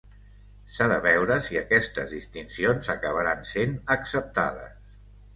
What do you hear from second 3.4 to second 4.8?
sent acceptades.